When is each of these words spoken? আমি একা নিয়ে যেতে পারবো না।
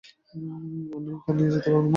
আমি 0.55 0.79
একা 1.13 1.31
নিয়ে 1.37 1.51
যেতে 1.53 1.69
পারবো 1.69 1.79
না। 1.79 1.89